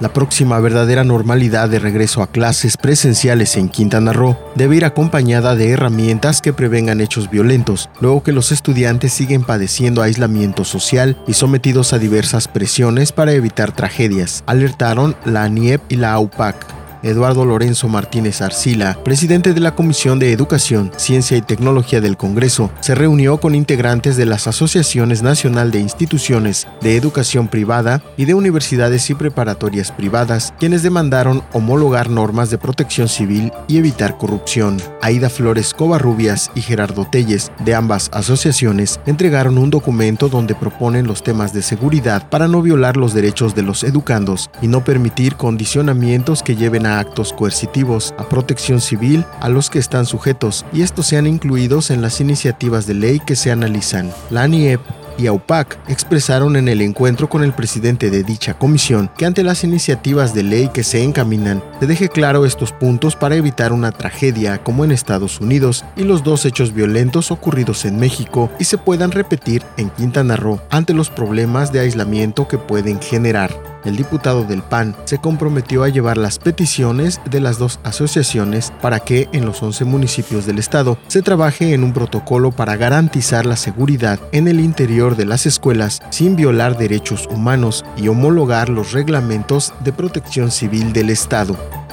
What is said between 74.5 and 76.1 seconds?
PAN se comprometió a